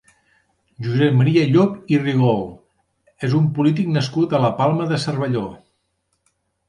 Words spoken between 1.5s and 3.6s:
Llop i Rigol és un